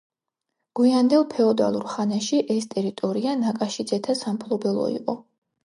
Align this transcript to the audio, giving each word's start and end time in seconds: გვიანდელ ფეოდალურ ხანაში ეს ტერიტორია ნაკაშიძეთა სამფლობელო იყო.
გვიანდელ 0.79 1.25
ფეოდალურ 1.33 1.85
ხანაში 1.91 2.41
ეს 2.57 2.67
ტერიტორია 2.73 3.37
ნაკაშიძეთა 3.45 4.19
სამფლობელო 4.25 4.91
იყო. 4.99 5.19